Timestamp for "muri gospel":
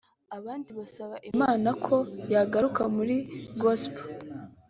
2.95-4.03